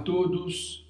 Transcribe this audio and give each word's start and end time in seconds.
todos, 0.00 0.84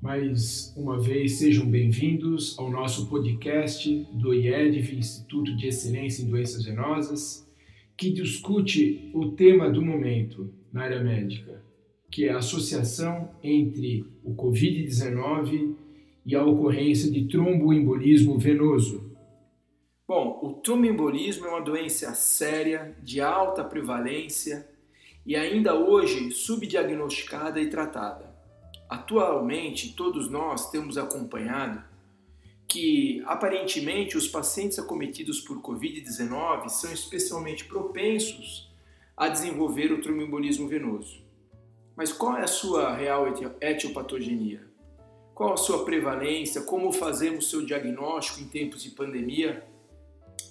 mais 0.00 0.74
uma 0.76 0.98
vez 0.98 1.38
sejam 1.38 1.66
bem-vindos 1.66 2.58
ao 2.58 2.70
nosso 2.70 3.08
podcast 3.08 4.06
do 4.12 4.34
IEDV, 4.34 4.96
Instituto 4.96 5.54
de 5.54 5.68
Excelência 5.68 6.22
em 6.22 6.28
Doenças 6.28 6.64
Venosas, 6.64 7.48
que 7.96 8.10
discute 8.10 9.10
o 9.14 9.32
tema 9.32 9.70
do 9.70 9.80
momento 9.80 10.52
na 10.72 10.82
área 10.82 11.02
médica, 11.02 11.62
que 12.10 12.24
é 12.24 12.32
a 12.32 12.38
associação 12.38 13.30
entre 13.42 14.04
o 14.24 14.34
Covid-19 14.34 15.74
e 16.26 16.34
a 16.34 16.44
ocorrência 16.44 17.10
de 17.10 17.26
tromboembolismo 17.26 18.38
venoso. 18.38 19.12
Bom, 20.06 20.38
o 20.42 20.54
tromboembolismo 20.54 21.46
é 21.46 21.50
uma 21.50 21.60
doença 21.60 22.12
séria, 22.14 22.96
de 23.02 23.20
alta 23.20 23.62
prevalência 23.62 24.66
e 25.24 25.36
ainda 25.36 25.74
hoje 25.74 26.30
subdiagnosticada 26.30 27.60
e 27.60 27.68
tratada. 27.68 28.37
Atualmente, 28.88 29.92
todos 29.92 30.30
nós 30.30 30.70
temos 30.70 30.96
acompanhado 30.96 31.84
que 32.66 33.22
aparentemente 33.26 34.16
os 34.16 34.28
pacientes 34.28 34.78
acometidos 34.78 35.40
por 35.40 35.60
Covid-19 35.60 36.68
são 36.68 36.92
especialmente 36.92 37.64
propensos 37.64 38.70
a 39.16 39.28
desenvolver 39.28 39.92
o 39.92 40.00
tromboembolismo 40.00 40.68
venoso. 40.68 41.22
Mas 41.96 42.12
qual 42.12 42.36
é 42.36 42.44
a 42.44 42.46
sua 42.46 42.94
real 42.94 43.26
etiopatogenia? 43.60 44.66
Qual 45.34 45.54
a 45.54 45.56
sua 45.56 45.84
prevalência? 45.84 46.62
Como 46.62 46.92
fazemos 46.92 47.50
seu 47.50 47.64
diagnóstico 47.64 48.40
em 48.40 48.48
tempos 48.48 48.82
de 48.82 48.90
pandemia 48.90 49.66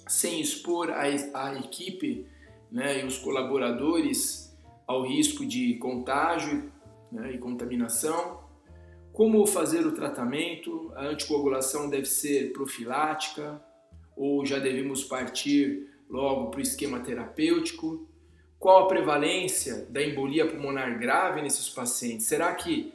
sem 0.06 0.40
expor 0.40 0.90
a, 0.90 1.02
a 1.02 1.54
equipe 1.58 2.26
né, 2.70 3.00
e 3.00 3.04
os 3.04 3.18
colaboradores 3.18 4.56
ao 4.86 5.06
risco 5.06 5.44
de 5.44 5.74
contágio 5.74 6.72
né, 7.10 7.32
e 7.32 7.38
contaminação. 7.38 8.40
Como 9.12 9.46
fazer 9.46 9.86
o 9.86 9.92
tratamento? 9.92 10.92
A 10.94 11.06
anticoagulação 11.06 11.88
deve 11.88 12.06
ser 12.06 12.52
profilática 12.52 13.60
ou 14.16 14.44
já 14.44 14.58
devemos 14.58 15.04
partir 15.04 15.88
logo 16.08 16.50
para 16.50 16.58
o 16.58 16.62
esquema 16.62 17.00
terapêutico? 17.00 18.08
Qual 18.58 18.84
a 18.84 18.88
prevalência 18.88 19.86
da 19.88 20.02
embolia 20.02 20.46
pulmonar 20.46 20.98
grave 20.98 21.42
nesses 21.42 21.68
pacientes? 21.68 22.26
Será 22.26 22.54
que 22.54 22.92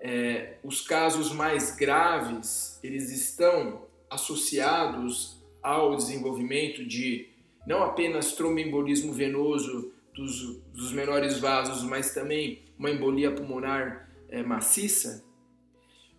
é, 0.00 0.58
os 0.62 0.80
casos 0.80 1.32
mais 1.32 1.74
graves 1.74 2.78
eles 2.82 3.10
estão 3.10 3.86
associados 4.10 5.42
ao 5.62 5.96
desenvolvimento 5.96 6.84
de 6.84 7.28
não 7.66 7.82
apenas 7.82 8.32
tromboembolismo 8.32 9.12
venoso 9.12 9.92
dos, 10.12 10.58
dos 10.72 10.92
menores 10.92 11.38
vasos, 11.38 11.82
mas 11.82 12.12
também 12.12 12.63
uma 12.78 12.90
embolia 12.90 13.32
pulmonar 13.32 14.08
é, 14.28 14.42
maciça, 14.42 15.24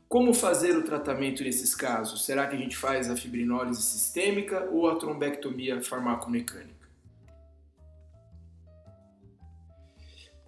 como 0.07 0.33
fazer 0.33 0.77
o 0.77 0.83
tratamento 0.83 1.43
nesses 1.43 1.73
casos? 1.73 2.25
Será 2.25 2.47
que 2.47 2.55
a 2.55 2.59
gente 2.59 2.77
faz 2.77 3.09
a 3.09 3.15
fibrinólise 3.15 3.81
sistêmica 3.81 4.69
ou 4.71 4.87
a 4.89 4.95
trombectomia 4.95 5.81
farmacomecânica? 5.81 6.85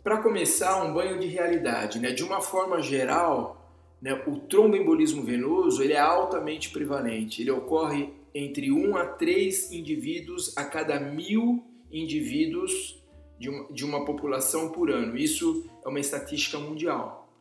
Para 0.03 0.19
começar, 0.19 0.81
um 0.83 0.93
banho 0.93 1.19
de 1.19 1.27
realidade. 1.27 1.99
Né? 1.99 2.11
De 2.11 2.23
uma 2.23 2.39
forma 2.39 2.81
geral, 2.81 3.69
né, 4.01 4.13
o 4.25 4.37
tromboembolismo 4.37 5.23
venoso 5.23 5.83
ele 5.83 5.93
é 5.93 5.99
altamente 5.99 6.69
prevalente. 6.69 7.41
Ele 7.41 7.51
ocorre 7.51 8.13
entre 8.33 8.71
1 8.71 8.95
a 8.95 9.05
3 9.05 9.71
indivíduos 9.71 10.55
a 10.55 10.63
cada 10.63 10.99
mil 10.99 11.65
indivíduos 11.91 13.03
de 13.39 13.49
uma, 13.49 13.73
de 13.73 13.83
uma 13.83 14.05
população 14.05 14.71
por 14.71 14.89
ano. 14.91 15.17
Isso 15.17 15.69
é 15.87 15.89
uma 15.89 15.99
estatística 16.01 16.59
mundial. 16.59 17.31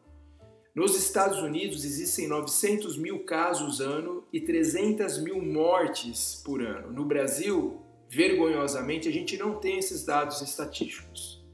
Nos 0.72 0.96
Estados 0.96 1.38
Unidos 1.38 1.84
existem 1.84 2.28
900 2.28 2.96
mil 2.96 3.24
casos 3.24 3.80
ano 3.80 4.24
e 4.32 4.40
300 4.40 5.18
mil 5.18 5.42
mortes 5.42 6.42
por 6.44 6.62
ano. 6.62 6.92
No 6.92 7.04
Brasil, 7.04 7.82
vergonhosamente, 8.08 9.08
a 9.08 9.12
gente 9.12 9.36
não 9.36 9.58
tem 9.58 9.78
esses 9.78 10.04
dados 10.04 10.40
estatísticos. 10.42 11.44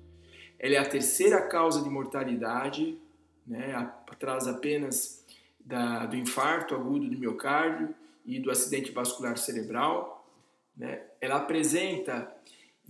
Ela 0.58 0.74
é 0.74 0.78
a 0.78 0.88
terceira 0.88 1.40
causa 1.40 1.82
de 1.82 1.88
mortalidade, 1.88 2.98
né, 3.46 3.74
atrás 4.06 4.46
apenas 4.46 5.24
da, 5.64 6.04
do 6.04 6.16
infarto 6.16 6.74
agudo 6.74 7.08
do 7.08 7.18
miocárdio 7.18 7.94
e 8.26 8.38
do 8.38 8.50
acidente 8.50 8.92
vascular 8.92 9.38
cerebral. 9.38 10.28
Né? 10.76 11.00
Ela 11.20 11.36
apresenta 11.36 12.30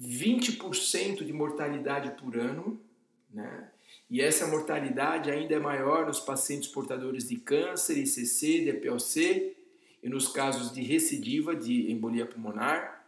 20% 0.00 1.24
de 1.24 1.32
mortalidade 1.32 2.10
por 2.20 2.36
ano, 2.36 2.80
né? 3.32 3.68
E 4.12 4.20
essa 4.20 4.46
mortalidade 4.46 5.30
ainda 5.30 5.54
é 5.54 5.58
maior 5.58 6.04
nos 6.04 6.20
pacientes 6.20 6.68
portadores 6.68 7.30
de 7.30 7.36
câncer, 7.36 7.96
ICC, 7.96 8.70
DPOC 8.70 9.56
e 10.02 10.08
nos 10.10 10.28
casos 10.28 10.70
de 10.70 10.82
recidiva 10.82 11.56
de 11.56 11.90
embolia 11.90 12.26
pulmonar. 12.26 13.06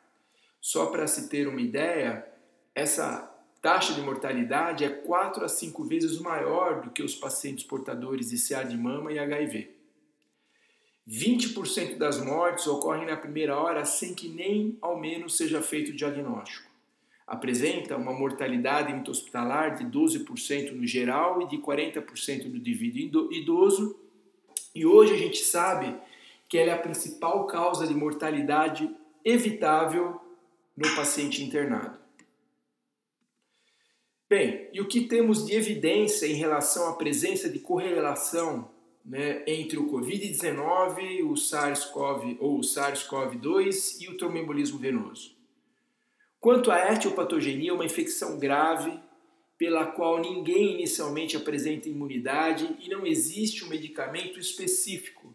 Só 0.59 0.87
para 0.87 1.07
se 1.07 1.29
ter 1.29 1.47
uma 1.47 1.61
ideia, 1.61 2.27
essa 2.75 3.31
taxa 3.61 3.93
de 3.93 4.01
mortalidade 4.01 4.83
é 4.83 4.89
4 4.89 5.45
a 5.45 5.49
5 5.49 5.85
vezes 5.85 6.19
maior 6.19 6.81
do 6.81 6.91
que 6.91 7.03
os 7.03 7.15
pacientes 7.15 7.65
portadores 7.65 8.31
de 8.31 8.39
CA 8.39 8.63
de 8.63 8.75
mama 8.75 9.13
e 9.13 9.19
HIV. 9.19 9.77
20% 11.07 11.99
das 11.99 12.19
mortes 12.19 12.67
ocorrem 12.67 13.05
na 13.05 13.17
primeira 13.19 13.59
hora 13.59 13.85
sem 13.85 14.15
que 14.15 14.27
nem 14.27 14.79
ao 14.81 14.99
menos 14.99 15.37
seja 15.37 15.61
feito 15.61 15.91
o 15.91 15.95
diagnóstico 15.95 16.74
apresenta 17.27 17.97
uma 17.97 18.12
mortalidade 18.12 18.93
intra-hospitalar 18.93 19.77
de 19.77 19.85
12% 19.85 20.73
no 20.73 20.87
geral 20.87 21.41
e 21.43 21.49
de 21.49 21.59
40% 21.59 22.45
no 22.45 22.57
indivíduo 22.57 23.33
idoso. 23.33 23.99
E 24.75 24.85
hoje 24.85 25.15
a 25.15 25.17
gente 25.17 25.39
sabe 25.39 25.97
que 26.49 26.59
ela 26.59 26.71
é 26.71 26.75
a 26.75 26.79
principal 26.79 27.47
causa 27.47 27.87
de 27.87 27.95
mortalidade 27.95 28.95
evitável 29.25 30.21
no 30.77 30.95
paciente 30.95 31.43
internado. 31.43 31.99
Bem, 34.29 34.69
e 34.73 34.81
o 34.81 34.89
que 34.89 35.03
temos 35.03 35.47
de 35.47 35.55
evidência 35.55 36.27
em 36.27 36.35
relação 36.35 36.89
à 36.89 36.95
presença 36.95 37.49
de 37.49 37.59
correlação 37.59 38.71
né, 39.05 39.45
entre 39.47 39.79
o 39.79 39.91
COVID-19, 39.91 41.25
o 41.25 41.37
SARS-CoV 41.37 42.39
ou 42.41 42.59
o 42.59 42.62
SARS-CoV-2 42.62 44.01
e 44.01 44.09
o 44.09 44.17
tromboembolismo 44.17 44.79
venoso? 44.79 45.37
Quanto 46.44 46.71
à 46.71 46.93
etiopatogenia, 46.93 47.72
uma 47.72 47.87
infecção 47.87 48.38
grave 48.38 48.93
pela 49.56 49.87
qual 49.87 50.21
ninguém 50.21 50.75
inicialmente 50.75 51.38
apresenta 51.38 51.88
imunidade 51.88 52.69
e 52.82 52.91
não 52.91 53.06
existe 53.06 53.65
um 53.65 53.69
medicamento 53.69 54.38
específico. 54.38 55.34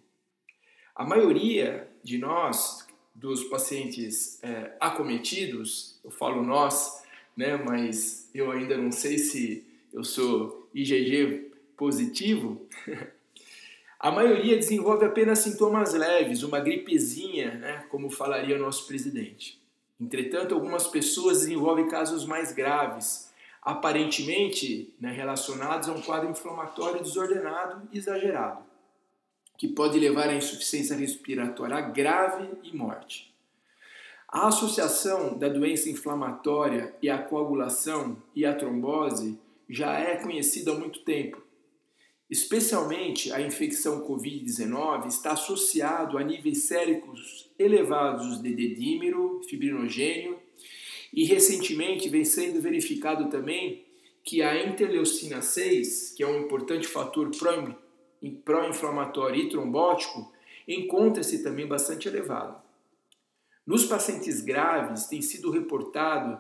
A 0.95 1.03
maioria 1.03 1.89
de 2.03 2.19
nós, 2.19 2.87
dos 3.15 3.43
pacientes 3.45 4.37
é, 4.43 4.77
acometidos, 4.79 5.99
eu 6.03 6.11
falo 6.11 6.43
nós, 6.43 7.03
né, 7.35 7.57
mas 7.57 8.29
eu 8.31 8.51
ainda 8.51 8.77
não 8.77 8.91
sei 8.91 9.17
se 9.17 9.65
eu 9.91 10.03
sou 10.03 10.69
IgG 10.75 11.51
positivo, 11.75 12.67
a 13.99 14.11
maioria 14.11 14.57
desenvolve 14.57 15.05
apenas 15.05 15.39
sintomas 15.39 15.91
leves, 15.95 16.43
uma 16.43 16.59
gripezinha, 16.59 17.55
né, 17.55 17.85
como 17.89 18.11
falaria 18.11 18.55
o 18.55 18.59
nosso 18.59 18.85
presidente. 18.85 19.59
Entretanto, 19.99 20.55
algumas 20.55 20.87
pessoas 20.87 21.39
desenvolvem 21.41 21.89
casos 21.89 22.25
mais 22.25 22.53
graves, 22.53 23.33
aparentemente 23.61 24.93
né, 24.99 25.11
relacionados 25.11 25.89
a 25.89 25.91
um 25.91 26.01
quadro 26.01 26.29
inflamatório 26.29 27.03
desordenado 27.03 27.87
e 27.91 27.97
exagerado, 27.97 28.63
que 29.57 29.67
pode 29.67 29.99
levar 29.99 30.29
à 30.29 30.33
insuficiência 30.33 30.95
respiratória 30.95 31.81
grave 31.81 32.47
e 32.63 32.75
morte. 32.75 33.29
A 34.27 34.47
associação 34.47 35.37
da 35.37 35.49
doença 35.49 35.89
inflamatória 35.89 36.95
e 37.01 37.09
a 37.09 37.17
coagulação 37.17 38.21
e 38.35 38.45
a 38.45 38.55
trombose 38.55 39.37
já 39.67 39.99
é 39.99 40.15
conhecida 40.17 40.71
há 40.71 40.75
muito 40.75 40.99
tempo 41.01 41.48
especialmente 42.29 43.31
a 43.31 43.41
infecção 43.41 44.07
Covid-19, 44.07 45.07
está 45.07 45.31
associado 45.31 46.17
a 46.17 46.23
níveis 46.23 46.63
séricos 46.63 47.49
elevados 47.57 48.41
de 48.41 48.53
dedímero, 48.53 49.41
fibrinogênio, 49.49 50.39
e 51.11 51.23
recentemente 51.25 52.07
vem 52.07 52.23
sendo 52.23 52.61
verificado 52.61 53.29
também 53.29 53.83
que 54.23 54.43
a 54.43 54.63
interleucina 54.63 55.41
6, 55.41 56.13
que 56.15 56.21
é 56.21 56.27
um 56.27 56.41
importante 56.41 56.87
fator 56.87 57.31
pró-inflamatório 58.45 59.41
e 59.41 59.49
trombótico, 59.49 60.31
encontra-se 60.67 61.41
também 61.41 61.65
bastante 61.65 62.07
elevado. 62.07 62.61
Nos 63.65 63.85
pacientes 63.85 64.41
graves, 64.41 65.05
tem 65.05 65.21
sido 65.21 65.49
reportado 65.49 66.39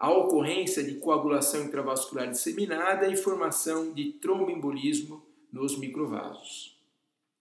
a 0.00 0.10
ocorrência 0.10 0.82
de 0.82 0.94
coagulação 0.94 1.64
intravascular 1.64 2.30
disseminada 2.30 3.06
e 3.06 3.16
formação 3.18 3.92
de 3.92 4.12
tromboembolismo 4.12 5.22
nos 5.52 5.76
microvasos. 5.76 6.74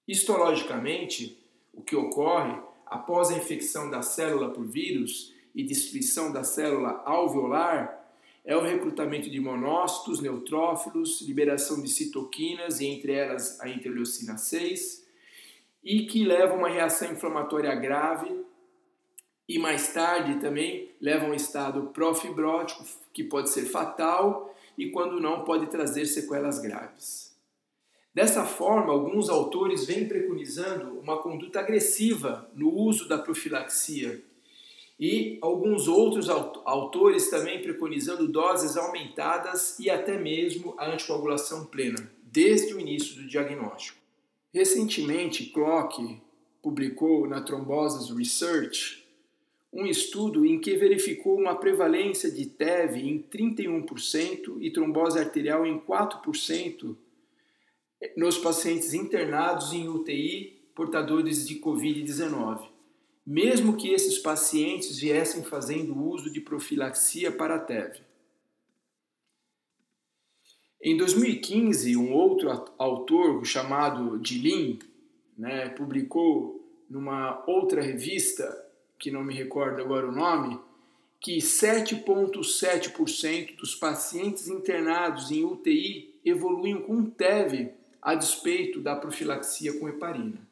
Histologicamente, 0.06 1.42
o 1.74 1.82
que 1.82 1.96
ocorre 1.96 2.60
após 2.86 3.30
a 3.30 3.38
infecção 3.38 3.90
da 3.90 4.02
célula 4.02 4.50
por 4.50 4.66
vírus 4.66 5.34
e 5.56 5.64
destruição 5.64 6.34
da 6.34 6.44
célula 6.44 7.02
alveolar 7.06 7.98
é 8.44 8.58
o 8.58 8.62
recrutamento 8.62 9.30
de 9.30 9.40
monócitos, 9.40 10.20
neutrófilos, 10.20 11.22
liberação 11.22 11.82
de 11.82 11.88
citoquinas, 11.88 12.82
e 12.82 12.88
entre 12.88 13.14
elas 13.14 13.58
a 13.62 13.70
interleucina 13.70 14.38
6, 14.38 15.08
e 15.82 16.06
que 16.08 16.26
leva 16.26 16.54
a 16.54 16.58
uma 16.58 16.68
reação 16.68 17.10
inflamatória 17.12 17.74
grave 17.76 18.49
e 19.50 19.57
mais 19.57 19.92
tarde 19.92 20.40
também 20.40 20.92
leva 21.01 21.25
a 21.25 21.30
um 21.30 21.34
estado 21.34 21.88
profibrótico 21.88 22.86
que 23.12 23.24
pode 23.24 23.50
ser 23.50 23.66
fatal 23.66 24.56
e 24.78 24.92
quando 24.92 25.19
não 25.19 25.44
pode 25.44 25.66
trazer 25.66 26.06
sequelas 26.06 26.60
graves. 26.60 27.36
Dessa 28.13 28.46
forma, 28.46 28.94
alguns 28.94 29.28
autores 29.28 29.86
vêm 29.86 30.07
preconizando 30.07 31.00
uma 31.00 31.18
conduta 31.18 31.62
agressiva 31.62 32.48
no 32.54 32.72
uso 32.72 33.07
da 33.07 33.18
profilaxia 33.18 34.24
e 35.00 35.40
alguns 35.42 35.88
outros 35.88 36.30
autores 36.30 37.31
também 37.31 37.60
preconizando 37.60 38.28
doses 38.28 38.78
aumentadas 38.78 39.80
e 39.80 39.90
até 39.90 40.16
mesmo 40.19 40.75
a 40.78 40.92
anticoagulação 40.92 41.66
plena, 41.66 42.12
desde 42.24 42.74
o 42.75 42.80
início 42.80 43.16
do 43.16 43.28
diagnóstico. 43.28 43.98
Recentemente, 44.54 45.46
Clock 45.46 46.22
publicou 46.62 47.28
na 47.28 47.42
Thrombosis 47.42 48.16
Research 48.16 49.09
um 49.71 49.86
estudo 49.86 50.45
em 50.45 50.60
que 50.60 50.75
verificou 50.75 51.38
uma 51.38 51.56
prevalência 51.56 52.31
de 52.31 52.45
TEV 52.45 53.01
em 53.01 53.21
31% 53.21 54.57
e 54.60 54.71
trombose 54.71 55.19
arterial 55.19 55.66
em 55.66 55.80
4% 55.80 56.95
nos 58.16 58.38
pacientes 58.38 58.94
internados 58.94 59.74
em 59.74 59.88
UTI 59.88 60.60
portadores 60.74 61.48
de 61.48 61.60
Covid-19 61.60 62.80
mesmo 63.30 63.77
que 63.77 63.94
esses 63.94 64.18
pacientes 64.18 64.98
viessem 64.98 65.44
fazendo 65.44 65.95
uso 65.95 66.33
de 66.33 66.42
profilaxia 66.42 67.31
para 67.31 67.57
a 67.57 67.60
TEV. 67.60 68.01
Em 70.81 70.98
2015, 70.98 71.95
um 71.95 72.12
outro 72.12 72.50
autor 72.80 73.45
chamado 73.45 74.18
Dilin 74.18 74.80
né, 75.38 75.69
publicou 75.69 76.68
numa 76.89 77.44
outra 77.48 77.83
revista, 77.83 78.48
que 79.00 79.10
não 79.10 79.24
me 79.24 79.34
recordo 79.34 79.81
agora 79.81 80.07
o 80.07 80.12
nome, 80.12 80.60
que 81.19 81.38
7,7% 81.38 83.56
dos 83.56 83.74
pacientes 83.75 84.48
internados 84.48 85.31
em 85.31 85.44
UTI 85.44 86.19
evoluem 86.24 86.80
com 86.81 87.10
TEV 87.10 87.72
a 88.01 88.16
despeito 88.16 88.80
da 88.80 88.96
profilaxia 88.96 89.78
com 89.78 89.90
heparina. 89.90 90.48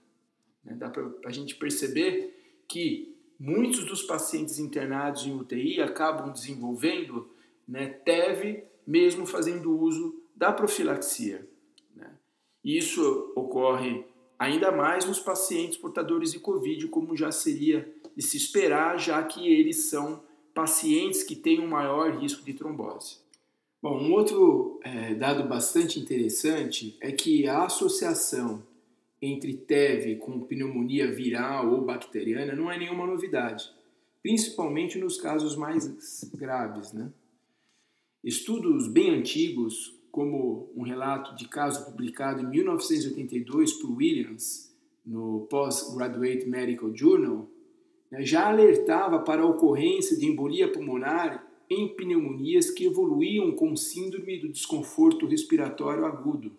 Né, 0.63 0.75
dá 0.75 0.89
para 0.89 1.09
a 1.25 1.31
gente 1.31 1.55
perceber 1.55 2.63
que 2.67 3.15
muitos 3.39 3.85
dos 3.85 4.03
pacientes 4.03 4.59
internados 4.59 5.25
em 5.25 5.33
UTI 5.33 5.81
acabam 5.81 6.31
desenvolvendo 6.31 7.29
né, 7.67 7.87
TEV, 7.87 8.63
mesmo 8.85 9.25
fazendo 9.25 9.75
uso 9.77 10.21
da 10.35 10.51
profilaxia. 10.51 11.47
Né? 11.95 12.11
Isso 12.63 13.31
ocorre 13.35 14.05
ainda 14.37 14.71
mais 14.71 15.05
nos 15.05 15.19
pacientes 15.19 15.77
portadores 15.77 16.31
de 16.31 16.39
Covid, 16.39 16.87
como 16.87 17.15
já 17.15 17.31
seria 17.31 17.91
de 18.15 18.21
se 18.21 18.37
esperar, 18.37 18.99
já 18.99 19.23
que 19.23 19.47
eles 19.47 19.89
são 19.89 20.21
pacientes 20.53 21.23
que 21.23 21.35
têm 21.35 21.59
um 21.59 21.67
maior 21.67 22.17
risco 22.17 22.43
de 22.43 22.53
trombose. 22.53 23.17
Bom, 23.81 23.99
um 23.99 24.11
outro 24.13 24.79
é, 24.83 25.13
dado 25.13 25.47
bastante 25.47 25.99
interessante 25.99 26.97
é 26.99 27.11
que 27.11 27.47
a 27.47 27.65
associação 27.65 28.63
entre 29.21 29.53
TEV 29.53 30.15
com 30.17 30.39
pneumonia 30.41 31.11
viral 31.11 31.71
ou 31.71 31.81
bacteriana 31.81 32.55
não 32.55 32.71
é 32.71 32.77
nenhuma 32.77 33.05
novidade, 33.05 33.71
principalmente 34.21 34.97
nos 34.97 35.19
casos 35.19 35.55
mais 35.55 36.23
graves. 36.33 36.91
Né? 36.91 37.11
Estudos 38.23 38.87
bem 38.87 39.11
antigos, 39.11 39.96
como 40.17 40.67
um 40.75 40.81
relato 40.81 41.35
de 41.35 41.47
caso 41.47 41.85
publicado 41.85 42.41
em 42.41 42.47
1982 42.47 43.73
por 43.73 43.91
Williams 43.91 44.75
no 45.05 45.45
Postgraduate 45.47 46.49
Medical 46.49 46.91
Journal, 46.91 47.47
né, 48.09 48.25
já 48.25 48.47
alertava 48.47 49.19
para 49.19 49.43
a 49.43 49.45
ocorrência 49.45 50.17
de 50.17 50.25
embolia 50.25 50.71
pulmonar 50.71 51.47
em 51.69 51.95
pneumonias 51.95 52.71
que 52.71 52.85
evoluíam 52.85 53.51
com 53.51 53.75
síndrome 53.75 54.39
do 54.39 54.49
desconforto 54.49 55.27
respiratório 55.27 56.03
agudo. 56.03 56.51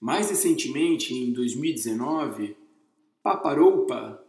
Mais 0.00 0.30
recentemente, 0.30 1.12
em 1.12 1.34
2019, 1.34 2.56
Paparoupa 3.22 4.24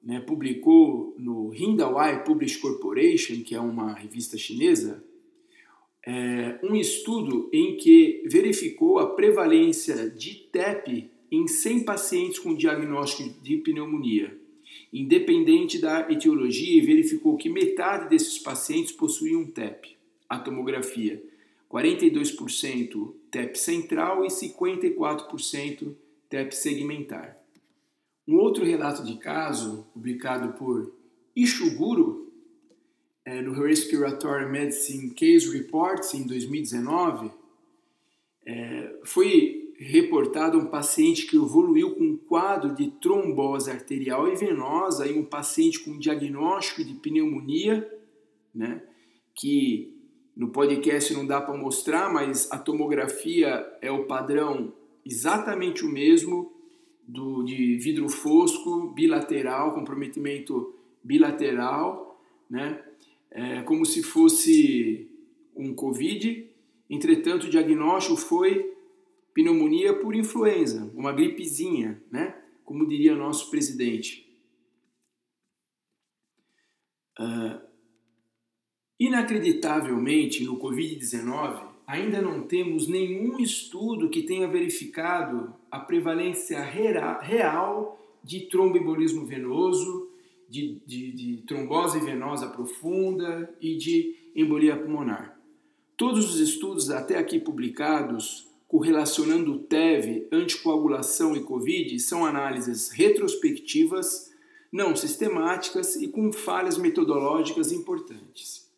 né, 0.00 0.20
publicou 0.20 1.16
no 1.18 1.52
Hindawai 1.52 2.22
Publish 2.22 2.58
Corporation, 2.58 3.42
que 3.42 3.56
é 3.56 3.60
uma 3.60 3.92
revista 3.92 4.38
chinesa, 4.38 5.07
é, 6.10 6.58
um 6.62 6.74
estudo 6.74 7.50
em 7.52 7.76
que 7.76 8.22
verificou 8.24 8.98
a 8.98 9.14
prevalência 9.14 10.08
de 10.08 10.36
TEP 10.50 11.10
em 11.30 11.46
100 11.46 11.84
pacientes 11.84 12.38
com 12.38 12.54
diagnóstico 12.54 13.38
de 13.42 13.58
pneumonia, 13.58 14.34
independente 14.90 15.78
da 15.78 16.10
etiologia, 16.10 16.82
verificou 16.82 17.36
que 17.36 17.50
metade 17.50 18.08
desses 18.08 18.38
pacientes 18.38 18.90
possuíam 18.90 19.44
TEP, 19.44 19.98
a 20.26 20.38
tomografia, 20.38 21.22
42% 21.70 23.12
TEP 23.30 23.58
central 23.58 24.24
e 24.24 24.28
54% 24.28 25.94
TEP 26.30 26.52
segmentar. 26.52 27.36
Um 28.26 28.36
outro 28.36 28.64
relato 28.64 29.04
de 29.04 29.18
caso, 29.18 29.86
publicado 29.92 30.54
por 30.54 30.90
Ishiguro 31.36 32.27
é, 33.28 33.42
no 33.42 33.52
Respiratory 33.52 34.46
Medicine 34.46 35.10
Case 35.10 35.52
Reports 35.52 36.14
em 36.14 36.26
2019, 36.26 37.30
é, 38.46 38.94
foi 39.04 39.74
reportado 39.78 40.58
um 40.58 40.64
paciente 40.64 41.26
que 41.26 41.36
evoluiu 41.36 41.94
com 41.94 42.04
um 42.04 42.16
quadro 42.16 42.74
de 42.74 42.90
trombose 42.92 43.70
arterial 43.70 44.32
e 44.32 44.34
venosa 44.34 45.06
e 45.06 45.12
um 45.12 45.24
paciente 45.24 45.78
com 45.80 45.98
diagnóstico 45.98 46.82
de 46.82 46.94
pneumonia, 46.94 47.86
né, 48.54 48.82
que 49.34 49.94
no 50.34 50.48
podcast 50.48 51.12
não 51.12 51.26
dá 51.26 51.38
para 51.38 51.54
mostrar, 51.54 52.10
mas 52.10 52.50
a 52.50 52.56
tomografia 52.56 53.66
é 53.82 53.92
o 53.92 54.06
padrão 54.06 54.72
exatamente 55.04 55.84
o 55.84 55.88
mesmo 55.88 56.50
do 57.06 57.42
de 57.42 57.76
vidro 57.76 58.08
fosco, 58.08 58.88
bilateral, 58.94 59.74
comprometimento 59.74 60.74
bilateral, 61.04 62.20
né? 62.48 62.84
É, 63.30 63.62
como 63.62 63.84
se 63.84 64.02
fosse 64.02 65.10
um 65.54 65.74
COVID. 65.74 66.50
Entretanto, 66.88 67.44
o 67.44 67.50
diagnóstico 67.50 68.16
foi 68.16 68.74
pneumonia 69.34 69.94
por 69.94 70.14
influenza, 70.14 70.90
uma 70.94 71.12
gripezinha, 71.12 72.02
né? 72.10 72.34
Como 72.64 72.86
diria 72.88 73.14
nosso 73.14 73.50
presidente. 73.50 74.26
Uh, 77.18 77.68
Inacreditavelmente, 79.00 80.42
no 80.42 80.58
Covid-19, 80.58 81.68
ainda 81.86 82.20
não 82.20 82.42
temos 82.42 82.88
nenhum 82.88 83.38
estudo 83.38 84.10
que 84.10 84.24
tenha 84.24 84.48
verificado 84.48 85.54
a 85.70 85.78
prevalência 85.78 86.60
real 86.60 87.96
de 88.24 88.40
tromboembolismo 88.48 89.24
venoso, 89.24 90.07
de, 90.48 90.80
de, 90.86 91.12
de, 91.12 91.42
trombose 91.46 92.00
venosa 92.00 92.48
profunda 92.48 93.54
e 93.60 93.76
de 93.76 94.14
embolia 94.34 94.76
pulmonar. 94.76 95.38
Todos 95.96 96.32
os 96.32 96.40
estudos 96.40 96.90
até 96.90 97.18
aqui 97.18 97.38
publicados 97.38 98.48
correlacionando 98.68 99.58
TEV, 99.60 100.28
anticoagulação 100.30 101.34
e 101.34 101.40
Covid 101.40 101.98
são 101.98 102.26
análises 102.26 102.90
retrospectivas, 102.90 104.30
não 104.70 104.94
sistemáticas 104.94 105.96
e 105.96 106.06
com 106.08 106.30
falhas 106.30 106.76
metodológicas 106.76 107.72
importantes. 107.72 108.68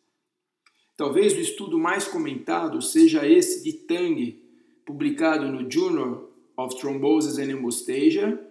Talvez 0.95 1.33
o 1.33 1.39
estudo 1.41 1.77
mais 1.77 2.07
comentado 2.07 2.81
seja 2.81 3.27
esse 3.27 3.63
de 3.63 3.73
Tang, 3.73 4.41
publicado 4.85 5.47
no 5.47 5.69
Journal 5.69 6.29
of 6.55 6.77
Thrombosis 6.79 7.37
and 7.37 7.51
Hemostasia, 7.51 8.50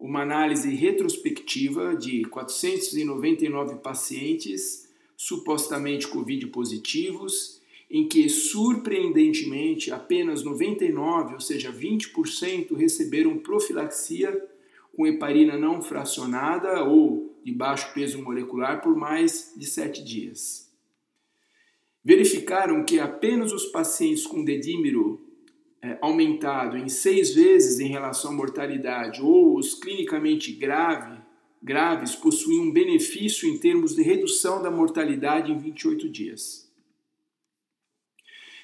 uma 0.00 0.22
análise 0.22 0.74
retrospectiva 0.74 1.94
de 1.94 2.24
499 2.24 3.76
pacientes 3.76 4.88
supostamente 5.14 6.08
Covid 6.08 6.46
positivos, 6.46 7.60
em 7.90 8.08
que 8.08 8.26
surpreendentemente 8.28 9.92
apenas 9.92 10.42
99, 10.42 11.34
ou 11.34 11.40
seja, 11.40 11.70
20% 11.70 12.74
receberam 12.74 13.36
profilaxia 13.38 14.48
com 14.96 15.06
heparina 15.06 15.58
não 15.58 15.82
fracionada 15.82 16.82
ou 16.84 17.38
de 17.44 17.52
baixo 17.52 17.92
peso 17.92 18.22
molecular 18.22 18.80
por 18.80 18.96
mais 18.96 19.52
de 19.54 19.66
7 19.66 20.02
dias. 20.02 20.70
Verificaram 22.02 22.84
que 22.84 22.98
apenas 22.98 23.52
os 23.52 23.66
pacientes 23.66 24.26
com 24.26 24.42
dedímero 24.42 25.29
é, 25.82 25.98
aumentado 26.00 26.76
em 26.76 26.88
seis 26.88 27.34
vezes 27.34 27.80
em 27.80 27.88
relação 27.88 28.32
à 28.32 28.34
mortalidade 28.34 29.22
ou 29.22 29.56
os 29.56 29.74
clinicamente 29.74 30.52
grave, 30.52 31.18
graves 31.62 32.14
possuíam 32.14 32.64
um 32.64 32.72
benefício 32.72 33.48
em 33.48 33.58
termos 33.58 33.94
de 33.94 34.02
redução 34.02 34.62
da 34.62 34.70
mortalidade 34.70 35.52
em 35.52 35.58
28 35.58 36.08
dias. 36.08 36.70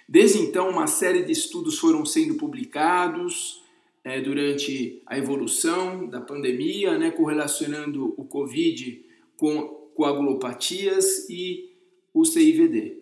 Desde 0.08 0.38
então, 0.38 0.70
uma 0.70 0.86
série 0.86 1.24
de 1.24 1.32
estudos 1.32 1.78
foram 1.78 2.04
sendo 2.06 2.34
publicados 2.34 3.62
é, 4.04 4.20
durante 4.20 5.02
a 5.04 5.18
evolução 5.18 6.06
da 6.06 6.20
pandemia, 6.20 6.96
né, 6.96 7.10
correlacionando 7.10 8.14
o 8.16 8.24
Covid 8.24 9.04
com 9.36 9.62
coagulopatias 9.96 11.28
e 11.28 11.72
o 12.14 12.24
CIVD. 12.24 12.98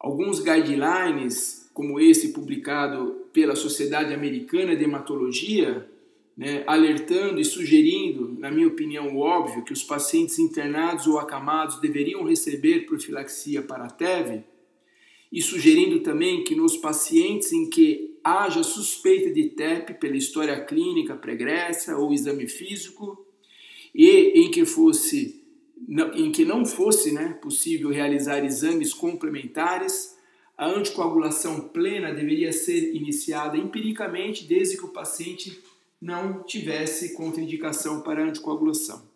Alguns 0.00 0.40
guidelines, 0.40 1.67
como 1.78 2.00
esse 2.00 2.32
publicado 2.32 3.28
pela 3.32 3.54
Sociedade 3.54 4.12
Americana 4.12 4.74
de 4.74 4.82
Hematologia, 4.82 5.88
né, 6.36 6.64
alertando 6.66 7.38
e 7.40 7.44
sugerindo, 7.44 8.34
na 8.36 8.50
minha 8.50 8.66
opinião, 8.66 9.14
o 9.14 9.20
óbvio, 9.20 9.62
que 9.62 9.72
os 9.72 9.84
pacientes 9.84 10.40
internados 10.40 11.06
ou 11.06 11.20
acamados 11.20 11.80
deveriam 11.80 12.24
receber 12.24 12.84
profilaxia 12.84 13.62
para 13.62 13.84
a 13.84 13.90
TEV, 13.90 14.42
e 15.30 15.40
sugerindo 15.40 16.00
também 16.00 16.42
que 16.42 16.56
nos 16.56 16.76
pacientes 16.76 17.52
em 17.52 17.70
que 17.70 18.18
haja 18.24 18.64
suspeita 18.64 19.30
de 19.30 19.50
TEP 19.50 20.00
pela 20.00 20.16
história 20.16 20.60
clínica 20.64 21.14
pregressa 21.14 21.96
ou 21.96 22.12
exame 22.12 22.48
físico, 22.48 23.24
e 23.94 24.32
em 24.34 24.50
que 24.50 24.66
fosse 24.66 25.44
em 26.16 26.32
que 26.32 26.44
não 26.44 26.66
fosse 26.66 27.12
né, 27.12 27.38
possível 27.40 27.90
realizar 27.90 28.44
exames 28.44 28.92
complementares, 28.92 30.17
a 30.58 30.66
anticoagulação 30.66 31.68
plena 31.68 32.12
deveria 32.12 32.52
ser 32.52 32.92
iniciada 32.92 33.56
empiricamente 33.56 34.44
desde 34.44 34.76
que 34.76 34.84
o 34.84 34.92
paciente 34.92 35.62
não 36.02 36.42
tivesse 36.42 37.14
contraindicação 37.14 38.00
para 38.00 38.24
anticoagulação. 38.24 39.08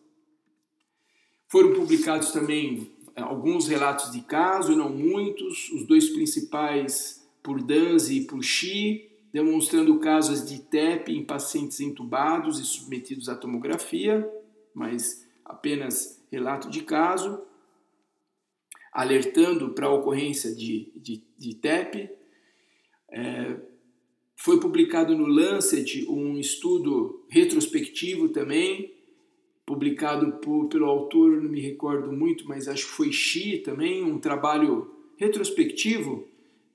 Foram 1.48 1.74
publicados 1.74 2.30
também 2.30 2.92
eh, 3.16 3.20
alguns 3.20 3.66
relatos 3.66 4.12
de 4.12 4.20
caso, 4.20 4.76
não 4.76 4.88
muitos, 4.88 5.68
os 5.72 5.84
dois 5.84 6.10
principais 6.10 7.28
por 7.42 7.60
Danzi 7.60 8.18
e 8.18 8.24
por 8.24 8.40
demonstrando 9.32 9.98
casos 9.98 10.48
de 10.48 10.60
TEP 10.60 11.10
em 11.10 11.24
pacientes 11.24 11.80
entubados 11.80 12.60
e 12.60 12.64
submetidos 12.64 13.28
à 13.28 13.34
tomografia, 13.34 14.30
mas 14.72 15.26
apenas 15.44 16.22
relato 16.30 16.70
de 16.70 16.82
caso, 16.82 17.42
alertando 18.92 19.70
para 19.70 19.86
a 19.86 19.92
ocorrência 19.92 20.54
de, 20.54 20.92
de, 20.94 21.24
de 21.38 21.54
TEP. 21.54 22.10
É, 23.10 23.56
foi 24.36 24.60
publicado 24.60 25.16
no 25.16 25.26
Lancet 25.26 26.06
um 26.08 26.38
estudo 26.38 27.24
retrospectivo 27.28 28.28
também, 28.28 28.92
publicado 29.64 30.32
por, 30.40 30.68
pelo 30.68 30.86
autor, 30.86 31.40
não 31.40 31.50
me 31.50 31.60
recordo 31.60 32.12
muito, 32.12 32.46
mas 32.46 32.68
acho 32.68 32.86
que 32.86 32.92
foi 32.92 33.12
Xi 33.12 33.58
também, 33.58 34.02
um 34.02 34.18
trabalho 34.18 34.90
retrospectivo 35.16 36.28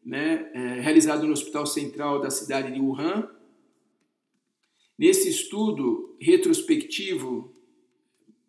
né, 0.04 0.50
é, 0.54 0.80
realizado 0.80 1.28
no 1.28 1.34
Hospital 1.34 1.66
Central 1.66 2.22
da 2.22 2.30
cidade 2.30 2.74
de 2.74 2.80
Wuhan. 2.80 3.30
Nesse 4.98 5.30
estudo 5.30 6.16
retrospectivo 6.20 7.54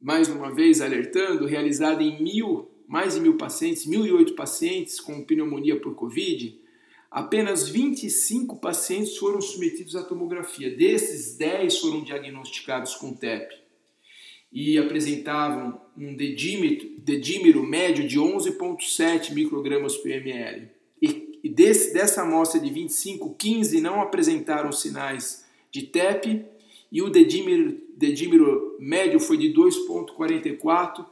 mais 0.00 0.28
uma 0.28 0.54
vez 0.54 0.80
alertando, 0.80 1.44
realizada 1.44 2.02
em 2.02 2.22
mil, 2.22 2.70
mais 2.88 3.14
de 3.14 3.20
mil 3.20 3.36
pacientes, 3.36 3.86
1.008 3.86 4.34
pacientes 4.34 4.98
com 4.98 5.22
pneumonia 5.22 5.78
por 5.78 5.94
Covid, 5.94 6.58
apenas 7.10 7.68
25 7.68 8.56
pacientes 8.56 9.18
foram 9.18 9.42
submetidos 9.42 9.94
à 9.94 10.02
tomografia. 10.02 10.74
Desses, 10.74 11.36
10 11.36 11.78
foram 11.78 12.02
diagnosticados 12.02 12.94
com 12.94 13.12
TEP 13.12 13.54
e 14.50 14.78
apresentavam 14.78 15.78
um 15.96 16.16
dedímetro, 16.16 16.88
dedímero 16.98 17.62
médio 17.62 18.08
de 18.08 18.18
11,7 18.18 19.34
microgramas 19.34 19.94
por 19.96 20.10
ml. 20.10 20.68
E, 21.00 21.48
desse, 21.48 21.92
dessa 21.92 22.22
amostra 22.22 22.58
de 22.58 22.70
25, 22.70 23.34
15 23.34 23.80
não 23.82 24.00
apresentaram 24.00 24.72
sinais 24.72 25.44
de 25.70 25.82
TEP 25.82 26.44
e 26.90 27.02
o 27.02 27.10
dedímero, 27.10 27.78
dedímero 27.94 28.76
médio 28.80 29.20
foi 29.20 29.36
de 29.36 29.52
2,44, 29.52 31.04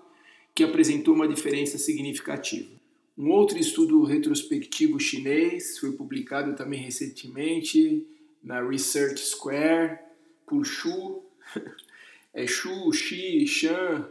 que 0.57 0.65
apresentou 0.65 1.15
uma 1.15 1.29
diferença 1.29 1.77
significativa. 1.77 2.75
Um 3.17 3.31
outro 3.31 3.59
estudo 3.59 4.03
retrospectivo 4.05 4.99
chinês 4.99 5.79
foi 5.79 5.93
publicado 5.93 6.57
também 6.57 6.81
recentemente 6.81 8.07
na 8.43 8.67
Research 8.67 9.21
Square 9.21 9.99
por 10.47 10.65
Xu, 10.65 11.23
é 12.33 12.47
Xu, 12.47 12.91
Xi, 12.91 13.47
Shan, 13.47 14.11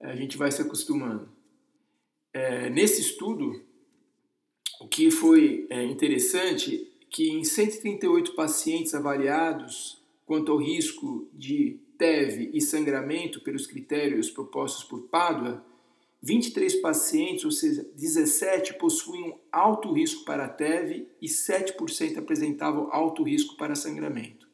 a 0.00 0.14
gente 0.14 0.36
vai 0.36 0.52
se 0.52 0.62
acostumando. 0.62 1.28
É, 2.32 2.70
nesse 2.70 3.00
estudo, 3.00 3.60
o 4.80 4.86
que 4.86 5.10
foi 5.10 5.66
é, 5.68 5.82
interessante 5.82 6.92
que 7.10 7.28
em 7.28 7.42
138 7.42 8.34
pacientes 8.34 8.94
avaliados 8.94 10.00
quanto 10.24 10.52
ao 10.52 10.58
risco 10.58 11.28
de 11.32 11.80
TEV 11.98 12.50
e 12.52 12.60
sangramento 12.60 13.40
pelos 13.40 13.66
critérios 13.66 14.30
propostos 14.30 14.84
por 14.84 15.02
Padua, 15.08 15.64
23 16.22 16.80
pacientes, 16.80 17.44
ou 17.44 17.50
seja, 17.50 17.86
17, 17.94 18.74
possuíam 18.74 19.38
alto 19.52 19.92
risco 19.92 20.24
para 20.24 20.48
TEV 20.48 21.06
e 21.20 21.26
7% 21.26 22.18
apresentavam 22.18 22.88
alto 22.90 23.22
risco 23.22 23.56
para 23.56 23.74
sangramento. 23.74 24.46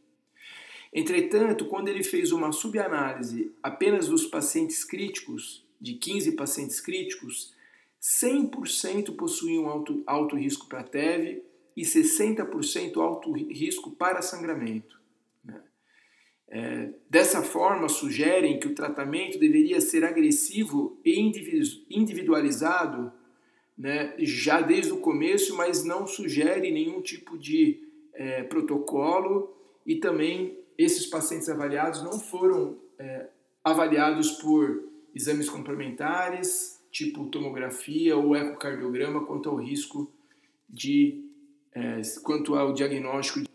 Entretanto, 0.92 1.64
quando 1.66 1.88
ele 1.88 2.04
fez 2.04 2.32
uma 2.32 2.52
subanálise 2.52 3.54
apenas 3.62 4.08
dos 4.08 4.26
pacientes 4.26 4.84
críticos, 4.84 5.66
de 5.80 5.94
15 5.94 6.32
pacientes 6.32 6.80
críticos, 6.80 7.54
100% 8.00 9.16
possuíam 9.16 9.68
alto, 9.68 10.02
alto 10.06 10.36
risco 10.36 10.68
para 10.68 10.84
TEV 10.84 11.42
e 11.76 11.82
60% 11.82 12.96
alto 12.98 13.32
risco 13.32 13.90
para 13.90 14.20
sangramento. 14.20 15.01
É, 16.54 16.90
dessa 17.08 17.42
forma, 17.42 17.88
sugerem 17.88 18.60
que 18.60 18.66
o 18.66 18.74
tratamento 18.74 19.38
deveria 19.38 19.80
ser 19.80 20.04
agressivo 20.04 21.00
e 21.02 21.18
individualizado 21.88 23.10
né, 23.76 24.14
já 24.18 24.60
desde 24.60 24.92
o 24.92 24.98
começo, 24.98 25.56
mas 25.56 25.82
não 25.82 26.06
sugere 26.06 26.70
nenhum 26.70 27.00
tipo 27.00 27.38
de 27.38 27.80
é, 28.12 28.42
protocolo 28.42 29.56
e 29.86 29.96
também 29.96 30.58
esses 30.76 31.06
pacientes 31.06 31.48
avaliados 31.48 32.02
não 32.02 32.20
foram 32.20 32.76
é, 32.98 33.28
avaliados 33.64 34.32
por 34.32 34.90
exames 35.14 35.48
complementares, 35.48 36.84
tipo 36.90 37.30
tomografia 37.30 38.14
ou 38.14 38.36
ecocardiograma, 38.36 39.24
quanto 39.24 39.48
ao 39.48 39.56
risco 39.56 40.12
de, 40.68 41.24
é, 41.74 42.02
quanto 42.22 42.54
ao 42.56 42.74
diagnóstico. 42.74 43.48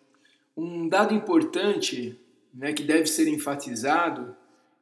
Um 0.57 0.89
dado 0.89 1.13
importante 1.13 2.19
né, 2.53 2.73
que 2.73 2.83
deve 2.83 3.07
ser 3.07 3.27
enfatizado 3.27 4.35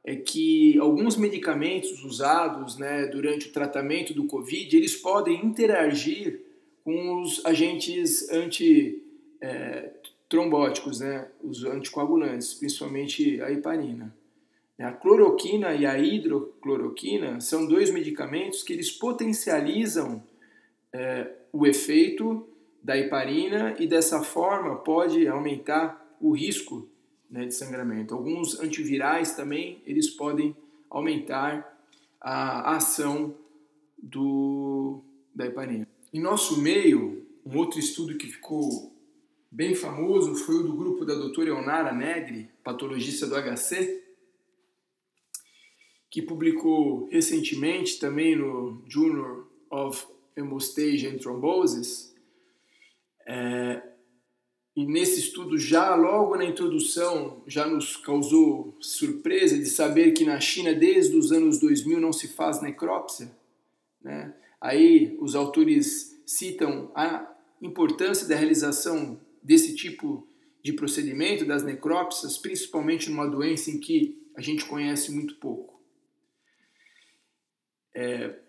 é 0.03 0.15
que 0.15 0.77
alguns 0.79 1.15
medicamentos 1.17 2.03
usados 2.03 2.77
né, 2.77 3.07
durante 3.07 3.49
o 3.49 3.51
tratamento 3.51 4.13
do 4.13 4.25
Covid, 4.25 4.77
eles 4.77 4.95
podem 4.95 5.43
interagir 5.43 6.41
com 6.83 7.21
os 7.21 7.43
agentes 7.43 8.29
antitrombóticos, 8.29 11.01
é, 11.01 11.05
né, 11.05 11.27
os 11.43 11.65
anticoagulantes, 11.65 12.53
principalmente 12.53 13.41
a 13.41 13.51
heparina. 13.51 14.15
A 14.77 14.91
cloroquina 14.91 15.73
e 15.73 15.85
a 15.85 15.97
hidrocloroquina 15.97 17.39
são 17.39 17.65
dois 17.65 17.89
medicamentos 17.89 18.61
que 18.61 18.73
eles 18.73 18.91
potencializam 18.91 20.21
é, 20.93 21.31
o 21.51 21.65
efeito 21.65 22.47
da 22.83 22.95
heparina 22.95 23.75
e 23.79 23.87
dessa 23.87 24.21
forma 24.21 24.75
pode 24.75 25.27
aumentar 25.27 26.15
o 26.21 26.31
risco 26.31 26.87
né, 27.29 27.45
de 27.45 27.53
sangramento. 27.53 28.13
Alguns 28.13 28.59
antivirais 28.59 29.35
também 29.35 29.81
eles 29.85 30.09
podem 30.09 30.55
aumentar 30.89 31.73
a 32.21 32.75
ação 32.75 33.35
do, 33.97 35.01
da 35.33 35.45
heparina. 35.45 35.87
Em 36.13 36.19
nosso 36.19 36.61
meio, 36.61 37.25
um 37.45 37.57
outro 37.57 37.79
estudo 37.79 38.17
que 38.17 38.27
ficou 38.27 38.91
bem 39.51 39.75
famoso 39.75 40.35
foi 40.35 40.55
o 40.55 40.63
do 40.63 40.75
grupo 40.75 41.05
da 41.05 41.15
doutora 41.15 41.49
Eonara 41.49 41.93
Negri, 41.93 42.49
patologista 42.63 43.27
do 43.27 43.35
HC, 43.35 44.03
que 46.09 46.21
publicou 46.21 47.07
recentemente 47.09 47.99
também 47.99 48.35
no 48.35 48.83
Journal 48.87 49.45
of 49.69 50.05
Hemostasia 50.35 51.09
and 51.09 51.17
Thrombosis, 51.17 52.15
é, 53.27 53.81
e 54.75 54.85
nesse 54.85 55.21
estudo 55.21 55.57
já 55.57 55.95
logo 55.95 56.35
na 56.35 56.43
introdução 56.43 57.41
já 57.47 57.65
nos 57.65 57.95
causou 57.95 58.75
surpresa 58.79 59.57
de 59.57 59.67
saber 59.67 60.11
que 60.11 60.25
na 60.25 60.39
China 60.39 60.73
desde 60.73 61.15
os 61.15 61.31
anos 61.31 61.59
2000 61.59 61.99
não 61.99 62.11
se 62.11 62.27
faz 62.27 62.61
necrópsia, 62.61 63.31
né? 64.01 64.35
Aí 64.59 65.15
os 65.19 65.35
autores 65.35 66.19
citam 66.25 66.91
a 66.95 67.31
importância 67.61 68.27
da 68.27 68.35
realização 68.35 69.19
desse 69.41 69.75
tipo 69.75 70.27
de 70.61 70.73
procedimento 70.73 71.45
das 71.45 71.63
necrópsias, 71.63 72.37
principalmente 72.37 73.09
numa 73.09 73.27
doença 73.27 73.69
em 73.69 73.79
que 73.79 74.19
a 74.35 74.41
gente 74.41 74.65
conhece 74.65 75.11
muito 75.11 75.35
pouco. 75.35 75.79
É, 77.93 78.39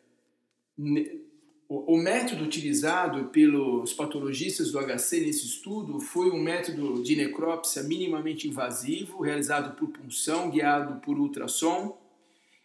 o, 1.69 1.97
método 1.97 2.45
utilizado 2.45 3.25
pelos 3.27 3.93
patologistas 3.93 4.71
do 4.71 4.79
HC 4.79 5.21
nesse 5.21 5.47
estudo 5.47 5.99
foi 5.99 6.31
um 6.31 6.41
método 6.41 7.03
de 7.03 7.17
necrópsia 7.17 7.83
minimamente 7.83 8.47
invasivo, 8.47 9.21
realizado 9.21 9.77
por 9.77 9.89
punção, 9.89 10.51
guiado 10.51 11.01
por 11.01 11.19
ultrassom. 11.19 11.99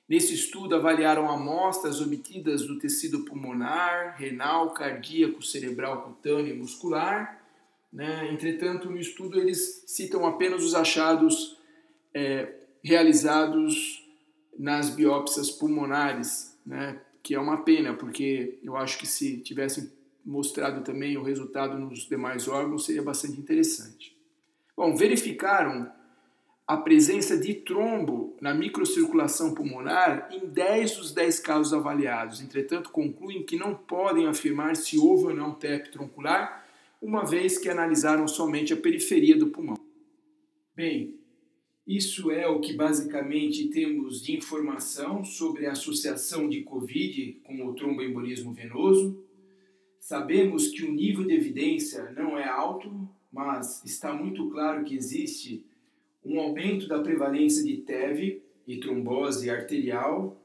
Nesse 0.08 0.34
estudo, 0.34 0.75
avaliaram 0.75 1.29
amostras 1.29 2.00
obtidas 2.00 2.67
do 2.67 2.77
tecido 2.77 3.22
pulmonar, 3.22 4.17
renal, 4.17 4.72
cardíaco, 4.72 5.41
cerebral, 5.41 6.03
cutâneo 6.03 6.53
e 6.53 6.58
muscular. 6.58 7.41
Né? 7.91 8.29
Entretanto, 8.31 8.89
no 8.89 9.00
estudo, 9.00 9.39
eles 9.39 9.84
citam 9.88 10.25
apenas 10.25 10.63
os 10.63 10.75
achados 10.75 11.58
é, 12.13 12.53
realizados 12.84 14.05
nas 14.60 14.89
biópsias 14.89 15.50
pulmonares, 15.50 16.55
né? 16.65 17.01
Que 17.23 17.35
é 17.35 17.39
uma 17.39 17.63
pena, 17.63 17.93
porque 17.93 18.59
eu 18.63 18.75
acho 18.75 18.97
que 18.97 19.05
se 19.05 19.37
tivessem 19.39 19.91
mostrado 20.25 20.83
também 20.83 21.17
o 21.17 21.23
resultado 21.23 21.77
nos 21.77 22.07
demais 22.07 22.47
órgãos 22.47 22.85
seria 22.85 23.01
bastante 23.01 23.39
interessante. 23.39 24.15
Bom, 24.75 24.95
verificaram 24.95 25.91
a 26.67 26.77
presença 26.77 27.37
de 27.37 27.53
trombo 27.53 28.35
na 28.39 28.53
microcirculação 28.53 29.53
pulmonar 29.53 30.29
em 30.31 30.47
10 30.47 30.97
dos 30.97 31.11
10 31.11 31.39
casos 31.39 31.73
avaliados. 31.73 32.41
Entretanto, 32.41 32.91
concluem 32.91 33.43
que 33.43 33.57
não 33.57 33.75
podem 33.75 34.27
afirmar 34.27 34.75
se 34.75 34.97
houve 34.97 35.25
ou 35.25 35.35
não 35.35 35.53
TEP 35.53 35.91
troncular, 35.91 36.65
uma 37.01 37.25
vez 37.25 37.57
que 37.57 37.67
analisaram 37.67 38.27
somente 38.27 38.73
a 38.73 38.77
periferia 38.77 39.37
do 39.37 39.47
pulmão. 39.47 39.77
Bem, 40.75 41.19
isso 41.85 42.29
é 42.29 42.47
o 42.47 42.59
que 42.59 42.73
basicamente 42.73 43.67
temos 43.69 44.21
de 44.21 44.35
informação 44.35 45.23
sobre 45.23 45.65
a 45.65 45.71
associação 45.71 46.47
de 46.47 46.61
Covid 46.61 47.39
com 47.43 47.65
o 47.65 47.73
tromboembolismo 47.73 48.53
venoso. 48.53 49.23
Sabemos 50.00 50.69
que 50.69 50.83
o 50.83 50.91
nível 50.91 51.25
de 51.25 51.33
evidência 51.33 52.11
não 52.11 52.38
é 52.38 52.47
alto, 52.47 53.09
mas 53.31 53.83
está 53.83 54.13
muito 54.13 54.50
claro 54.50 54.83
que 54.83 54.95
existe 54.95 55.65
um 56.23 56.39
aumento 56.39 56.88
da 56.88 57.00
prevalência 57.00 57.63
de 57.63 57.77
TEV 57.77 58.41
e 58.67 58.79
trombose 58.79 59.50
arterial. 59.50 60.39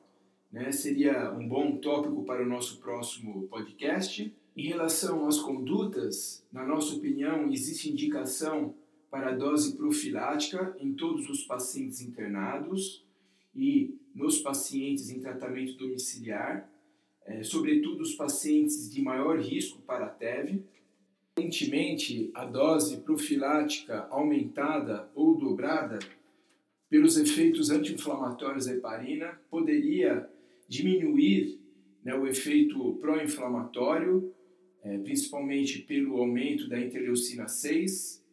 Né? 0.51 0.73
Seria 0.73 1.33
um 1.33 1.47
bom 1.47 1.77
tópico 1.77 2.25
para 2.25 2.43
o 2.43 2.49
nosso 2.49 2.81
próximo 2.81 3.47
podcast. 3.49 4.35
Em 4.57 4.69
relação 4.69 5.27
às 5.27 5.39
condutas, 5.39 6.43
na 6.51 6.65
nossa 6.65 6.95
opinião, 6.95 7.51
existe 7.53 7.91
indicação 7.91 8.75
para 9.17 9.33
dose 9.33 9.79
profilática 9.79 10.77
em 10.79 10.93
todos 10.93 11.31
os 11.31 11.43
pacientes 11.43 12.03
internados 12.03 13.03
e 13.55 13.99
nos 14.15 14.41
pacientes 14.41 15.09
em 15.09 15.21
tratamento 15.21 15.73
domiciliar, 15.79 16.71
é, 17.25 17.43
sobretudo 17.43 18.03
os 18.03 18.15
pacientes 18.15 18.93
de 18.93 19.01
maior 19.01 19.41
risco 19.41 19.81
para 19.81 20.07
TEV. 20.07 20.63
Recentemente, 21.35 22.31
a 22.35 22.45
dose 22.45 22.99
profilática 22.99 24.07
aumentada 24.11 25.11
ou 25.15 25.35
dobrada 25.35 25.99
pelos 26.91 27.17
efeitos 27.17 27.71
anti-inflamatórios 27.71 28.67
da 28.67 28.75
heparina 28.75 29.41
poderia 29.49 30.29
diminuir 30.69 31.59
né, 32.05 32.15
o 32.15 32.27
efeito 32.27 32.99
pró-inflamatório, 33.01 34.31
é, 34.83 34.99
principalmente 34.99 35.79
pelo 35.79 36.19
aumento 36.19 36.69
da 36.69 36.79
interleucina 36.79 37.49
6 37.49 38.26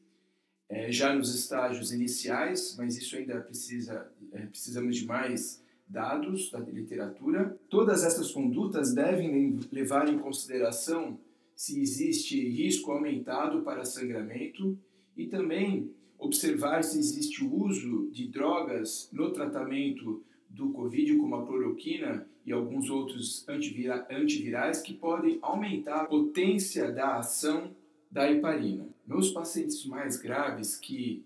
é, 0.69 0.91
já 0.91 1.13
nos 1.13 1.33
estágios 1.33 1.91
iniciais, 1.91 2.75
mas 2.77 2.97
isso 2.97 3.15
ainda 3.15 3.39
precisa, 3.41 4.11
é, 4.31 4.45
precisamos 4.45 4.97
de 4.97 5.05
mais 5.05 5.63
dados 5.87 6.49
da 6.51 6.59
literatura. 6.59 7.57
Todas 7.69 8.03
essas 8.03 8.31
condutas 8.31 8.93
devem 8.93 9.59
levar 9.71 10.09
em 10.09 10.17
consideração 10.17 11.19
se 11.55 11.79
existe 11.79 12.39
risco 12.49 12.91
aumentado 12.91 13.61
para 13.61 13.85
sangramento 13.85 14.77
e 15.15 15.27
também 15.27 15.91
observar 16.17 16.83
se 16.83 16.97
existe 16.97 17.43
o 17.43 17.53
uso 17.63 18.09
de 18.11 18.27
drogas 18.27 19.09
no 19.11 19.31
tratamento 19.31 20.23
do 20.49 20.69
Covid, 20.71 21.17
como 21.17 21.35
a 21.35 21.45
cloroquina 21.45 22.27
e 22.45 22.51
alguns 22.51 22.89
outros 22.89 23.47
antivira 23.47 24.07
antivirais, 24.09 24.81
que 24.81 24.93
podem 24.93 25.39
aumentar 25.41 26.01
a 26.01 26.05
potência 26.05 26.91
da 26.91 27.17
ação 27.17 27.71
da 28.09 28.31
heparina. 28.31 28.87
Nos 29.05 29.31
pacientes 29.31 29.85
mais 29.85 30.17
graves 30.17 30.77
que 30.77 31.25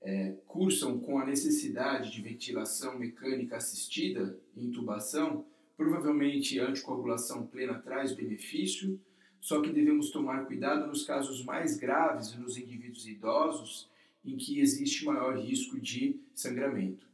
é, 0.00 0.36
cursam 0.46 0.98
com 1.00 1.18
a 1.18 1.26
necessidade 1.26 2.12
de 2.12 2.22
ventilação 2.22 2.98
mecânica 2.98 3.56
assistida 3.56 4.38
intubação, 4.56 5.44
provavelmente 5.76 6.58
a 6.60 6.68
anticoagulação 6.68 7.46
plena 7.46 7.78
traz 7.78 8.12
benefício, 8.12 9.00
só 9.40 9.60
que 9.60 9.72
devemos 9.72 10.10
tomar 10.10 10.46
cuidado 10.46 10.86
nos 10.86 11.04
casos 11.04 11.44
mais 11.44 11.76
graves 11.76 12.36
nos 12.36 12.56
indivíduos 12.56 13.06
idosos 13.06 13.88
em 14.24 14.36
que 14.36 14.60
existe 14.60 15.04
maior 15.04 15.38
risco 15.38 15.80
de 15.80 16.20
sangramento. 16.34 17.06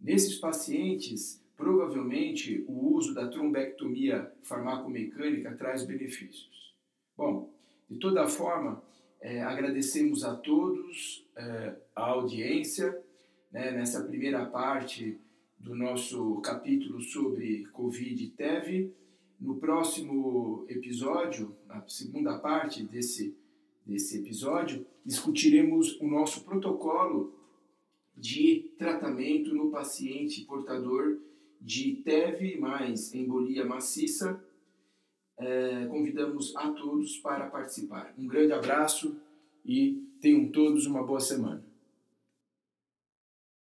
Nesses 0.00 0.36
pacientes, 0.36 1.42
provavelmente 1.56 2.64
o 2.66 2.94
uso 2.94 3.14
da 3.14 3.28
trombectomia 3.28 4.32
farmacomecânica 4.42 5.54
traz 5.54 5.84
benefícios. 5.84 6.74
Bom, 7.16 7.52
de 7.88 7.98
toda 7.98 8.26
forma, 8.26 8.82
é, 9.22 9.40
agradecemos 9.40 10.24
a 10.24 10.34
todos 10.34 11.24
é, 11.36 11.76
a 11.94 12.06
audiência 12.08 13.00
né, 13.52 13.70
nessa 13.70 14.02
primeira 14.02 14.44
parte 14.46 15.16
do 15.56 15.76
nosso 15.76 16.40
capítulo 16.40 17.00
sobre 17.00 17.64
Covid 17.66 18.24
e 18.24 18.30
TEV. 18.30 18.92
No 19.40 19.56
próximo 19.56 20.66
episódio, 20.68 21.56
na 21.68 21.86
segunda 21.86 22.36
parte 22.38 22.82
desse, 22.82 23.36
desse 23.86 24.18
episódio, 24.18 24.84
discutiremos 25.06 26.00
o 26.00 26.08
nosso 26.08 26.44
protocolo 26.44 27.32
de 28.16 28.72
tratamento 28.76 29.54
no 29.54 29.70
paciente 29.70 30.44
portador 30.44 31.18
de 31.60 31.94
TEV 32.04 32.58
mais 32.58 33.14
embolia 33.14 33.64
maciça 33.64 34.42
é, 35.44 35.86
convidamos 35.86 36.54
a 36.56 36.70
todos 36.70 37.18
para 37.18 37.46
participar. 37.46 38.14
Um 38.18 38.26
grande 38.26 38.52
abraço 38.52 39.16
e 39.64 40.02
tenham 40.20 40.48
todos 40.48 40.86
uma 40.86 41.02
boa 41.02 41.20
semana. 41.20 41.62